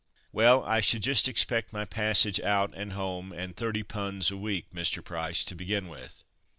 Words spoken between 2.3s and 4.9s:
out and home, and thirty 'punds' a week,